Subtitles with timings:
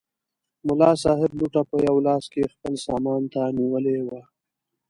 [0.67, 4.21] ملا صاحب لوټه په یوه لاس کې خپل سامان ته نیولې وه.